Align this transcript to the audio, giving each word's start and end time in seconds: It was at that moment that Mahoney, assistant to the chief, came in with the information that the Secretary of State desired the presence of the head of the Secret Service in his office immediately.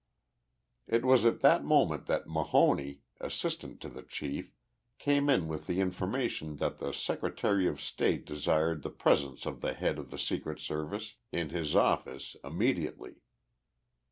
It 0.87 1.05
was 1.05 1.27
at 1.27 1.41
that 1.41 1.63
moment 1.63 2.07
that 2.07 2.27
Mahoney, 2.27 3.01
assistant 3.19 3.79
to 3.81 3.87
the 3.89 4.01
chief, 4.01 4.51
came 4.97 5.29
in 5.29 5.47
with 5.47 5.67
the 5.67 5.79
information 5.79 6.55
that 6.55 6.79
the 6.79 6.91
Secretary 6.91 7.67
of 7.67 7.79
State 7.79 8.25
desired 8.25 8.81
the 8.81 8.89
presence 8.89 9.45
of 9.45 9.61
the 9.61 9.73
head 9.75 9.99
of 9.99 10.09
the 10.09 10.17
Secret 10.17 10.59
Service 10.59 11.17
in 11.31 11.49
his 11.49 11.75
office 11.75 12.35
immediately. 12.43 13.17